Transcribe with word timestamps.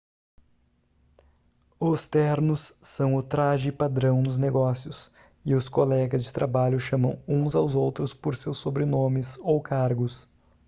os 1.79 2.07
ternos 2.07 2.75
são 2.81 3.13
o 3.15 3.21
traje-padrão 3.21 4.19
nos 4.19 4.35
negócios 4.35 5.11
e 5.45 5.53
os 5.53 5.69
colegas 5.69 6.23
de 6.23 6.33
trabalho 6.33 6.79
chamam 6.79 7.21
uns 7.27 7.53
aos 7.55 7.75
outros 7.75 8.11
por 8.11 8.35
seus 8.35 8.57
sobrenomes 8.57 9.37
ou 9.41 9.61
cargos 9.61 10.27